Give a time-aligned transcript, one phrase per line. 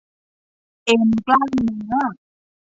[0.85, 1.93] เอ็นกล้ามเนื้อ